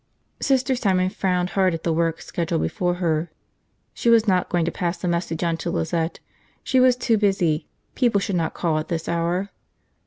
Sister 0.41 0.75
Simon 0.75 1.09
frowned 1.09 1.51
hard 1.51 1.75
at 1.75 1.83
the 1.83 1.93
work 1.93 2.21
schedule 2.23 2.57
before 2.57 2.95
her. 2.95 3.29
She 3.93 4.09
was 4.09 4.27
not 4.27 4.49
going 4.49 4.65
to 4.65 4.71
pass 4.71 4.97
the 4.97 5.07
message 5.07 5.43
on 5.43 5.57
to 5.57 5.69
Lizette. 5.69 6.19
She 6.63 6.79
was 6.79 6.95
too 6.95 7.19
busy. 7.19 7.67
People 7.93 8.19
should 8.19 8.35
not 8.35 8.55
call 8.55 8.79
at 8.79 8.87
this 8.87 9.07
hour. 9.07 9.51